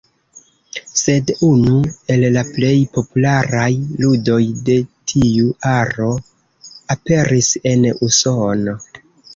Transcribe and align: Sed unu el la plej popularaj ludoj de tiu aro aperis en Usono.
Sed 1.01 1.33
unu 1.47 1.81
el 2.15 2.25
la 2.37 2.43
plej 2.55 2.73
popularaj 2.99 3.69
ludoj 4.07 4.41
de 4.71 4.81
tiu 5.13 5.55
aro 5.77 6.13
aperis 6.97 7.57
en 7.77 7.91
Usono. 8.11 8.81